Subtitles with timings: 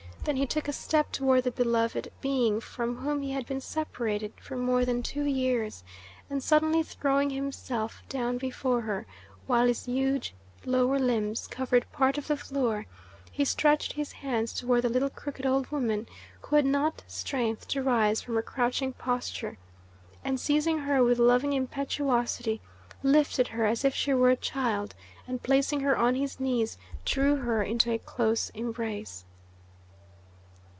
[0.23, 4.33] Then he took a step toward the beloved being from whom he had been separated
[4.51, 5.83] more than two years,
[6.29, 9.07] and suddenly throwing himself down before her,
[9.47, 12.85] while his huge lower limbs covered part of the floor,
[13.31, 16.07] he stretched his hands toward the little crooked old woman,
[16.41, 19.57] who had not strength to rise from her crouching posture,
[20.23, 22.61] and seizing her with loving impetuosity,
[23.01, 24.93] lifted her as if she were a child,
[25.27, 29.25] and placing her on his knees, drew her into a close embrace.